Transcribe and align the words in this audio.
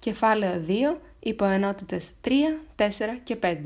Κεφάλαιο 0.00 0.64
2, 0.66 1.00
υποενότητες 1.20 2.10
3, 2.20 2.30
4 2.76 2.86
και 3.22 3.36
5. 3.36 3.56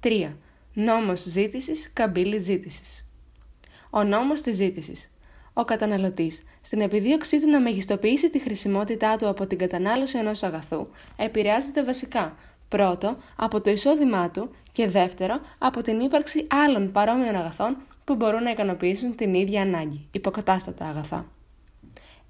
3. 0.00 0.36
Νόμος 0.72 1.20
ζήτησης, 1.20 1.90
καμπύλη 1.92 2.38
ζήτησης. 2.38 3.06
Ο 3.90 4.02
νόμος 4.02 4.40
της 4.40 4.56
ζήτησης. 4.56 5.10
Ο 5.52 5.64
καταναλωτής, 5.64 6.42
στην 6.60 6.80
επιδίωξή 6.80 7.40
του 7.40 7.50
να 7.50 7.60
μεγιστοποιήσει 7.60 8.30
τη 8.30 8.38
χρησιμότητά 8.38 9.16
του 9.16 9.28
από 9.28 9.46
την 9.46 9.58
κατανάλωση 9.58 10.18
ενός 10.18 10.42
αγαθού, 10.42 10.88
επηρεάζεται 11.16 11.84
βασικά 11.84 12.36
πρώτο 12.68 13.16
από 13.36 13.60
το 13.60 13.70
εισόδημά 13.70 14.30
του 14.30 14.50
και 14.72 14.88
δεύτερο 14.88 15.40
από 15.58 15.82
την 15.82 16.00
ύπαρξη 16.00 16.46
άλλων 16.50 16.92
παρόμοιων 16.92 17.34
αγαθών 17.34 17.76
που 18.04 18.14
μπορούν 18.14 18.42
να 18.42 18.50
ικανοποιήσουν 18.50 19.14
την 19.14 19.34
ίδια 19.34 19.62
ανάγκη, 19.62 20.08
υποκατάστατα 20.10 20.86
αγαθά. 20.86 21.26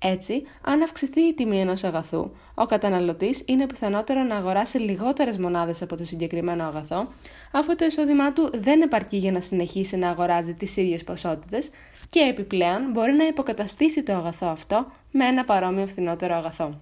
Έτσι, 0.01 0.43
αν 0.63 0.83
αυξηθεί 0.83 1.21
η 1.21 1.35
τιμή 1.35 1.61
ενός 1.61 1.85
αγαθού, 1.85 2.31
ο 2.55 2.67
καταναλωτής 2.67 3.43
είναι 3.47 3.67
πιθανότερο 3.67 4.23
να 4.23 4.37
αγοράσει 4.37 4.79
λιγότερες 4.79 5.39
μονάδες 5.39 5.83
από 5.83 5.97
το 5.97 6.05
συγκεκριμένο 6.05 6.65
αγαθό, 6.65 7.09
αφού 7.53 7.77
το 7.77 7.85
εισόδημά 7.85 8.33
του 8.33 8.51
δεν 8.55 8.81
επαρκεί 8.81 9.17
για 9.17 9.33
να 9.33 9.41
συνεχίσει 9.41 9.97
να 9.97 10.09
αγοράζει 10.09 10.55
τις 10.55 10.77
ίδιες 10.77 11.05
ποσότητες 11.05 11.71
και 12.11 12.21
επιπλέον 12.21 12.91
μπορεί 12.91 13.13
να 13.13 13.27
υποκαταστήσει 13.27 14.03
το 14.03 14.13
αγαθό 14.13 14.47
αυτό 14.47 14.87
με 15.13 15.27
ένα 15.27 15.45
παρόμοιο 15.45 15.87
φθηνότερο 15.87 16.35
αγαθό. 16.35 16.79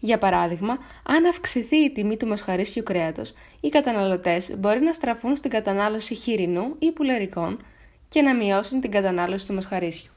Για 0.00 0.18
παράδειγμα, 0.18 0.78
αν 1.06 1.26
αυξηθεί 1.26 1.76
η 1.76 1.92
τιμή 1.92 2.16
του 2.16 2.26
μοσχαρίσιου 2.26 2.82
κρέατος, 2.82 3.32
οι 3.60 3.68
καταναλωτές 3.68 4.54
μπορεί 4.58 4.80
να 4.80 4.92
στραφούν 4.92 5.36
στην 5.36 5.50
κατανάλωση 5.50 6.14
χοιρινού 6.14 6.74
ή 6.78 6.92
πουλερικών 6.92 7.64
και 8.08 8.22
να 8.22 8.34
μειώσουν 8.34 8.80
την 8.80 8.90
κατανάλωση 8.90 9.46
του 9.46 9.54
μοσχαρίσιου. 9.54 10.11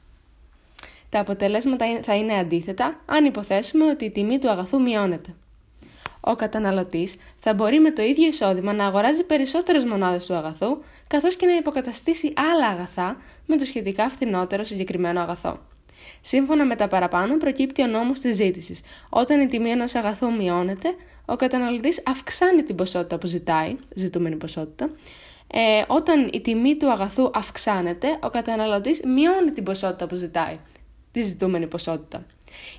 Τα 1.16 1.22
αποτελέσματα 1.22 1.86
θα 2.02 2.14
είναι 2.14 2.38
αντίθετα 2.38 3.00
αν 3.06 3.24
υποθέσουμε 3.24 3.84
ότι 3.84 4.04
η 4.04 4.10
τιμή 4.10 4.38
του 4.38 4.50
αγαθού 4.50 4.80
μειώνεται. 4.82 5.34
Ο 6.20 6.34
καταναλωτής 6.34 7.16
θα 7.38 7.54
μπορεί 7.54 7.80
με 7.80 7.90
το 7.90 8.02
ίδιο 8.02 8.26
εισόδημα 8.26 8.72
να 8.72 8.86
αγοράζει 8.86 9.24
περισσότερες 9.24 9.84
μονάδες 9.84 10.26
του 10.26 10.34
αγαθού, 10.34 10.78
καθώς 11.06 11.36
και 11.36 11.46
να 11.46 11.56
υποκαταστήσει 11.56 12.32
άλλα 12.52 12.66
αγαθά 12.66 13.16
με 13.46 13.56
το 13.56 13.64
σχετικά 13.64 14.08
φθηνότερο 14.08 14.64
συγκεκριμένο 14.64 15.20
αγαθό. 15.20 15.58
Σύμφωνα 16.20 16.64
με 16.64 16.76
τα 16.76 16.88
παραπάνω, 16.88 17.36
προκύπτει 17.36 17.82
ο 17.82 17.86
νόμος 17.86 18.18
της 18.18 18.36
ζήτησης. 18.36 18.80
Όταν 19.08 19.40
η 19.40 19.46
τιμή 19.46 19.70
ενός 19.70 19.94
αγαθού 19.94 20.32
μειώνεται, 20.32 20.94
ο 21.24 21.36
καταναλωτής 21.36 22.02
αυξάνει 22.06 22.62
την 22.62 22.74
ποσότητα 22.74 23.18
που 23.18 23.26
ζητάει, 23.26 23.76
ζητούμενη 23.94 24.36
ποσότητα. 24.36 24.90
Ε, 25.52 25.84
όταν 25.86 26.30
η 26.32 26.40
τιμή 26.40 26.76
του 26.76 26.90
αγαθού 26.90 27.30
αυξάνεται, 27.34 28.18
ο 28.22 28.30
καταναλωτής 28.30 29.00
μειώνει 29.04 29.50
την 29.50 29.64
ποσότητα 29.64 30.06
που 30.06 30.14
ζητάει, 30.14 30.58
τη 31.16 31.22
ζητούμενη 31.22 31.66
ποσότητα. 31.66 32.26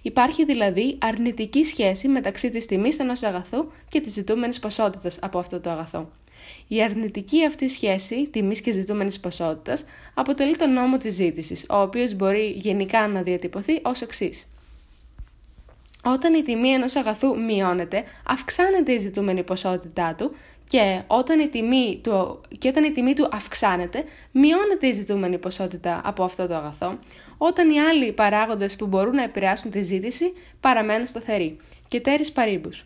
Υπάρχει 0.02 0.45
δηλαδή 0.45 0.97
αρνητική 1.02 1.63
σχέση 1.63 2.07
μεταξύ 2.07 2.49
της 2.49 2.66
τιμής 2.66 2.99
ενός 2.99 3.23
αγαθού 3.23 3.66
και 3.89 4.02
της 4.02 4.13
ζητούμενης 4.13 4.59
ποσότητας 4.59 5.19
από 5.21 5.39
αυτό 5.39 5.59
το 5.59 5.69
αγαθό. 5.69 6.09
Η 6.67 6.83
αρνητική 6.83 7.45
αυτή 7.45 7.67
σχέση 7.69 8.27
τιμής 8.27 8.61
και 8.61 8.71
ζητούμενης 8.71 9.19
ποσότητας 9.19 9.85
αποτελεί 10.13 10.55
τον 10.55 10.73
νόμο 10.73 10.97
της 10.97 11.13
ζήτησης, 11.13 11.65
ο 11.69 11.81
οποίος 11.81 12.13
μπορεί 12.13 12.47
γενικά 12.47 13.08
να 13.08 13.21
διατυπωθεί 13.21 13.80
ως 13.83 14.02
εξής. 14.02 14.47
Όταν 16.03 16.33
η 16.33 16.41
τιμή 16.41 16.69
ενός 16.69 16.95
αγαθού 16.95 17.39
μειώνεται, 17.39 18.03
αυξάνεται 18.27 18.91
η 18.91 18.97
ζητούμενη 18.97 19.43
ποσότητά 19.43 20.15
του 20.15 20.35
και 20.68 21.02
όταν 21.08 21.40
η 21.40 21.48
τιμή 21.48 22.00
του, 22.04 22.42
και 22.58 22.68
όταν 22.68 22.84
η 22.84 22.92
τιμή 22.92 23.14
του 23.14 23.30
αυξάνεται, 23.32 24.04
μειώνεται 24.32 24.88
η 24.88 24.92
ζητούμενη 24.92 25.38
ποσότητα 25.38 26.02
από 26.04 26.23
αυτό 26.23 26.48
το 26.48 26.56
αγαθό, 26.56 27.00
όταν 27.38 27.70
οι 27.70 27.80
άλλοι 27.80 28.12
παράγοντες 28.12 28.76
που 28.76 28.88
μπορούν 28.88 29.16
να 29.16 29.23
επηρεάσουν 29.23 29.72
τη 29.72 29.82
ζήτηση 29.82 30.34
παραμένουν 30.60 31.08
σταθεροί. 31.08 31.58
Και 31.88 32.02
τέρις 32.02 32.32
παρήμπους. 32.32 32.86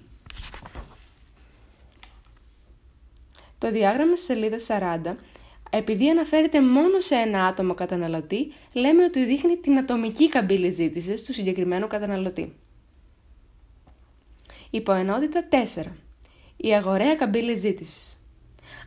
Το 3.58 3.72
διάγραμμα 3.72 4.16
στη 4.16 4.26
σελίδα 4.26 4.58
40, 5.14 5.16
επειδή 5.70 6.10
αναφέρεται 6.10 6.62
μόνο 6.62 7.00
σε 7.00 7.16
ένα 7.16 7.46
άτομο 7.46 7.74
καταναλωτή, 7.74 8.54
λέμε 8.74 9.04
ότι 9.04 9.26
δείχνει 9.26 9.58
την 9.58 9.78
ατομική 9.78 10.30
καμπύλη 10.30 10.70
ζήτησης 10.70 11.24
του 11.24 11.34
συγκεκριμένου 11.34 11.88
καταναλωτή. 11.88 12.56
Υποενότητα 14.70 15.48
4. 15.76 15.86
Η 16.64 16.74
αγοραία 16.74 17.16
καμπύλη 17.16 17.56
ζήτησης. 17.56 18.18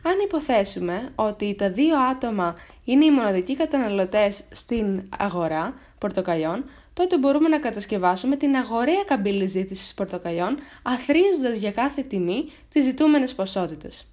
Αν 0.01 0.19
υποθέσουμε 0.23 1.11
ότι 1.15 1.55
τα 1.55 1.69
δύο 1.69 1.97
άτομα 1.97 2.55
είναι 2.83 3.05
οι 3.05 3.11
μοναδικοί 3.11 3.55
καταναλωτές 3.55 4.43
στην 4.51 5.03
αγορά 5.17 5.73
πορτοκαλιών, 5.97 6.63
τότε 6.93 7.17
μπορούμε 7.17 7.47
να 7.47 7.59
κατασκευάσουμε 7.59 8.35
την 8.35 8.55
αγοραία 8.55 9.03
καμπύλη 9.05 9.45
ζήτησης 9.45 9.93
πορτοκαλιών, 9.93 10.57
αθρίζοντας 10.83 11.57
για 11.57 11.71
κάθε 11.71 12.01
τιμή 12.01 12.45
τις 12.69 12.83
ζητούμενες 12.83 13.35
ποσότητες. 13.35 14.07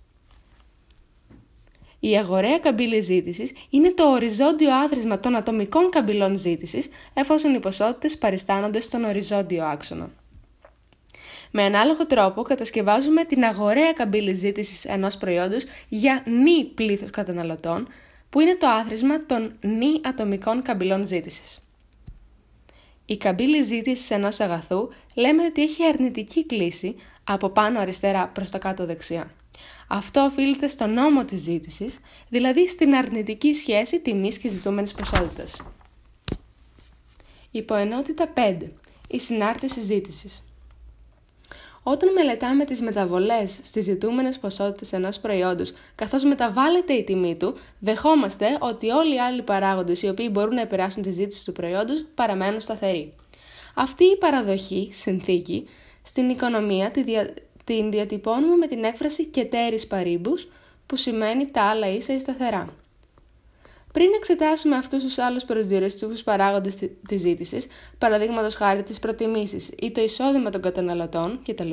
Η 2.01 2.17
αγοραία 2.17 2.59
καμπύλη 2.59 3.01
ζήτησης 3.01 3.53
είναι 3.71 3.93
το 3.93 4.11
οριζόντιο 4.11 4.75
άθροισμα 4.75 5.21
των 5.21 5.37
ατομικών 5.37 5.91
καμπυλών 5.91 6.37
ζήτησης, 6.37 6.89
εφόσον 7.15 7.55
οι 7.55 7.61
ποσότητες 7.61 8.19
παριστάνονται 8.19 8.81
στον 8.81 9.05
οριζόντιο 9.05 9.65
άξονα. 9.65 10.11
Με 11.55 11.63
ανάλογο 11.63 12.07
τρόπο 12.07 12.43
κατασκευάζουμε 12.43 13.25
την 13.25 13.45
αγοραία 13.45 13.93
καμπύλη 13.93 14.33
ζήτησης 14.33 14.85
ενός 14.85 15.17
προϊόντος 15.17 15.65
για 15.89 16.23
νη 16.27 16.65
πλήθος 16.65 17.11
καταναλωτών, 17.11 17.89
που 18.31 18.41
είναι 18.41 18.57
το 18.57 18.67
άθροισμα 18.67 19.27
των 19.27 19.53
νη 19.61 20.01
ατομικών 20.03 20.63
καμπυλών 20.63 21.07
ζήτησης. 21.07 21.59
Η 23.07 23.17
καμπύλη 23.17 23.63
ζήτησης 23.63 24.11
ενός 24.11 24.41
αγαθού 24.41 24.89
λέμε 25.15 25.45
ότι 25.45 25.63
έχει 25.63 25.85
αρνητική 25.85 26.47
κλίση 26.47 26.95
από 27.25 27.49
πάνω 27.49 27.81
αριστερά 27.81 28.29
προς 28.29 28.51
τα 28.51 28.59
κάτω 28.59 28.87
δεξιά. 28.87 29.31
Αυτό 29.89 30.21
οφείλεται 30.21 30.69
στο 30.69 30.87
νόμο 30.87 31.25
της 31.25 31.41
ζήτησης, 31.41 31.99
δηλαδή 32.29 32.69
στην 32.69 32.95
αρνητική 32.95 33.53
σχέση 33.53 34.01
τιμής 34.01 34.39
και 34.39 34.49
ζητούμενης 34.49 34.93
ποσότητας. 34.93 35.57
Υποενότητα 37.51 38.29
5. 38.35 38.73
Η 39.09 39.19
συνάρτηση 39.19 39.81
ζήτησης. 39.81 40.45
Όταν 41.83 42.13
μελετάμε 42.13 42.65
τις 42.65 42.81
μεταβολές 42.81 43.59
στις 43.63 43.85
ζητούμενες 43.85 44.39
ποσότητες 44.39 44.93
ενός 44.93 45.19
προϊόντος, 45.19 45.73
καθώς 45.95 46.25
μεταβάλλεται 46.25 46.93
η 46.93 47.05
τιμή 47.05 47.37
του, 47.37 47.55
δεχόμαστε 47.79 48.47
ότι 48.61 48.91
όλοι 48.91 49.15
οι 49.15 49.21
άλλοι 49.21 49.43
παράγοντες 49.43 50.03
οι 50.03 50.09
οποίοι 50.09 50.29
μπορούν 50.33 50.55
να 50.55 50.61
επηρεάσουν 50.61 51.03
τη 51.03 51.11
ζήτηση 51.11 51.45
του 51.45 51.53
προϊόντος 51.53 52.05
παραμένουν 52.15 52.61
σταθεροί. 52.61 53.15
Αυτή 53.75 54.05
η 54.05 54.17
παραδοχή, 54.17 54.89
συνθήκη, 54.93 55.69
στην 56.03 56.29
οικονομία 56.29 56.91
τη, 56.91 57.03
δια 57.03 57.35
την 57.65 57.91
διατυπώνουμε 57.91 58.57
με 58.57 58.67
την 58.67 58.85
έκφραση 58.85 59.25
και 59.25 59.45
τέρις 59.45 59.87
παρήμπους, 59.87 60.49
που 60.87 60.97
σημαίνει 60.97 61.51
τα 61.51 61.63
άλλα 61.63 61.89
ίσα 61.89 62.15
ή 62.15 62.19
σταθερά. 62.19 62.75
Πριν 63.93 64.11
εξετάσουμε 64.17 64.77
αυτούς 64.77 65.03
τους 65.03 65.19
άλλους 65.19 65.45
προσδιοριστικού 65.45 66.15
παράγοντες 66.25 66.77
τη 67.09 67.17
ζήτησης, 67.17 67.67
παραδείγματος 67.99 68.55
χάρη 68.55 68.83
τις 68.83 68.99
προτιμήσεις 68.99 69.71
ή 69.79 69.91
το 69.93 70.03
εισόδημα 70.03 70.51
των 70.51 70.63
καταναλωτών 70.63 71.41
κτλ., 71.47 71.71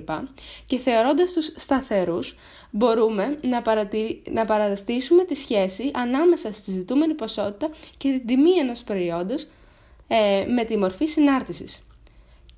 και 0.66 0.78
θεωρώντας 0.78 1.34
τους 1.34 1.54
σταθερούς, 1.56 2.36
μπορούμε 2.72 3.38
να, 3.42 3.62
παρατηρ... 3.62 4.16
να 4.32 4.46
παραστήσουμε 4.46 5.24
τη 5.24 5.36
σχέση 5.36 5.92
ανάμεσα 5.94 6.54
στη 6.54 6.72
ζητούμενη 6.72 7.14
ποσότητα 7.14 7.70
και 7.98 8.10
την 8.10 8.26
τιμή 8.26 8.52
ενός 8.52 8.84
προϊόντος 8.84 9.48
ε, 10.08 10.46
με 10.48 10.64
τη 10.64 10.78
μορφή 10.78 11.06
συνάρτησης. 11.06 11.82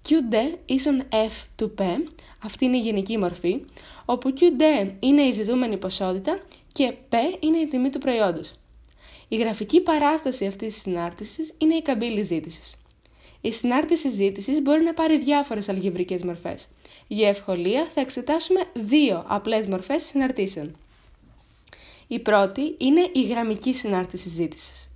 QD 0.10 0.58
ίσον 0.66 1.04
F 1.10 1.46
του 1.56 1.74
P, 1.78 1.84
αυτή 2.44 2.66
είναι 2.66 2.78
η 2.78 2.80
γενική 2.80 3.18
μορφή, 3.18 3.66
όπου 4.06 4.34
QD 4.40 4.90
είναι 5.00 5.22
η 5.22 5.32
ζητούμενη 5.32 5.78
ποσότητα 5.78 6.40
και 6.72 6.94
P 7.10 7.16
είναι 7.40 7.58
η 7.58 7.68
τιμή 7.68 7.90
του 7.90 8.00
προϊόντος. 8.00 8.52
Η 9.34 9.36
γραφική 9.36 9.82
παράσταση 9.82 10.46
αυτής 10.46 10.74
της 10.74 10.82
συνάρτησης 10.82 11.54
είναι 11.58 11.76
η 11.76 11.82
καμπύλη 11.82 12.22
ζήτησης. 12.22 12.76
Η 13.42 13.52
συνάρτηση 13.52 14.10
ζήτησης 14.10 14.62
μπορεί 14.62 14.84
να 14.84 14.94
πάρει 14.94 15.18
διάφορες 15.20 15.70
αλγεβρικές 15.70 16.24
μορφές. 16.24 16.68
Για 17.08 17.30
ευκολία 17.30 17.88
θα 17.94 18.02
εξετάσουμε 18.02 18.60
δύο 18.74 19.24
απλές 19.28 19.68
μορφές 19.68 20.04
συναρτήσεων. 20.04 20.76
Η 22.08 22.20
πρώτη 22.20 22.76
είναι 22.78 23.10
η 23.14 23.22
γραμμική 23.22 23.74
συνάρτηση 23.74 24.30
ζήτησης. 24.30 24.90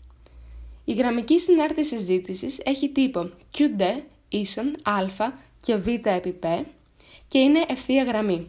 Η 0.85 0.93
γραμμική 0.93 1.39
συνάρτηση 1.39 1.97
ζήτησης 1.97 2.59
έχει 2.63 2.89
τύπο 2.89 3.29
QD 3.57 4.01
ίσον 4.29 4.75
α 4.83 5.31
και 5.61 5.75
β 5.75 5.88
επί 5.88 6.31
π 6.31 6.43
και 7.27 7.38
είναι 7.39 7.65
ευθεία 7.67 8.03
γραμμή. 8.03 8.47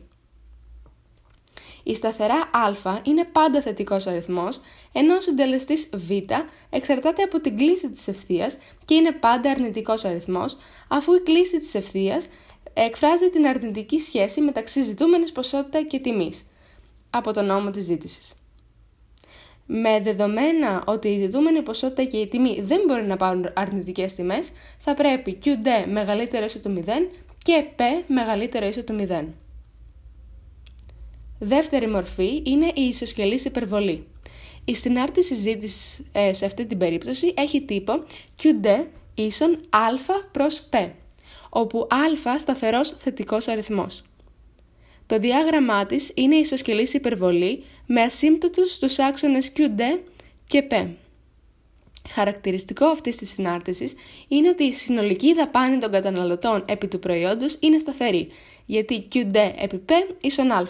Η 1.88 1.94
σταθερά 1.94 2.50
α 2.52 3.00
είναι 3.02 3.24
πάντα 3.24 3.60
θετικός 3.60 4.06
αριθμός, 4.06 4.60
ενώ 4.92 5.14
ο 5.14 5.20
συντελεστής 5.20 5.88
β 5.92 6.10
εξαρτάται 6.70 7.22
από 7.22 7.40
την 7.40 7.56
κλίση 7.56 7.90
της 7.90 8.08
ευθείας 8.08 8.56
και 8.84 8.94
είναι 8.94 9.12
πάντα 9.12 9.50
αρνητικός 9.50 10.04
αριθμός, 10.04 10.56
αφού 10.88 11.14
η 11.14 11.20
κλίση 11.20 11.58
της 11.58 11.74
ευθείας 11.74 12.26
εκφράζει 12.74 13.30
την 13.30 13.46
αρνητική 13.46 13.98
σχέση 14.00 14.40
μεταξύ 14.40 14.82
ζητούμενης 14.82 15.32
ποσότητα 15.32 15.82
και 15.82 15.98
τιμής, 15.98 16.46
από 17.10 17.32
τον 17.32 17.44
νόμο 17.44 17.70
της 17.70 17.84
ζήτησης. 17.84 18.34
Με 19.66 20.00
δεδομένα 20.00 20.82
ότι 20.86 21.08
η 21.08 21.16
ζητούμενη 21.16 21.62
ποσότητα 21.62 22.04
και 22.04 22.16
η 22.16 22.26
τιμή 22.26 22.60
δεν 22.60 22.80
μπορεί 22.86 23.06
να 23.06 23.16
πάρουν 23.16 23.50
αρνητικές 23.54 24.12
τιμές, 24.12 24.50
θα 24.78 24.94
πρέπει 24.94 25.38
QD 25.44 25.88
μεγαλύτερο 25.88 26.44
ή 26.56 26.58
το 26.58 26.70
0 26.70 27.10
και 27.44 27.64
P 27.76 27.82
μεγαλύτερο 28.06 28.66
ίσο 28.66 28.84
του 28.84 29.06
0. 29.08 29.45
Δεύτερη 31.38 31.88
μορφή 31.88 32.42
είναι 32.44 32.66
η 32.74 32.82
ισοσκελής 32.82 33.44
υπερβολή. 33.44 34.06
Η 34.64 34.74
συνάρτηση 34.74 35.34
συζήτηση 35.34 36.04
ε, 36.12 36.32
σε 36.32 36.44
αυτή 36.44 36.66
την 36.66 36.78
περίπτωση 36.78 37.34
έχει 37.36 37.62
τύπο 37.62 38.04
QD 38.42 38.86
ίσον 39.14 39.60
α 39.70 39.86
προς 40.32 40.68
P, 40.70 40.90
όπου 41.48 41.78
α 41.78 42.38
σταθερός 42.38 42.96
θετικός 42.98 43.48
αριθμός. 43.48 44.02
Το 45.06 45.18
διάγραμμά 45.18 45.86
της 45.86 46.12
είναι 46.14 46.36
η 46.36 46.38
ισοσκελής 46.38 46.94
υπερβολή 46.94 47.64
με 47.86 48.00
ασύμπτωτους 48.02 48.72
στους 48.72 48.98
άξονες 48.98 49.52
QD 49.56 49.98
και 50.46 50.66
P. 50.70 50.88
Χαρακτηριστικό 52.08 52.86
αυτής 52.86 53.16
της 53.16 53.30
συνάρτησης 53.30 53.94
είναι 54.28 54.48
ότι 54.48 54.64
η 54.64 54.72
συνολική 54.72 55.34
δαπάνη 55.34 55.78
των 55.78 55.90
καταναλωτών 55.90 56.64
επί 56.66 56.88
του 56.88 56.98
προϊόντος 56.98 57.56
είναι 57.60 57.78
σταθερή, 57.78 58.28
γιατί 58.66 59.08
QD 59.14 59.34
επί 59.58 59.82
P 59.88 59.92
ίσον 60.20 60.50
α. 60.50 60.66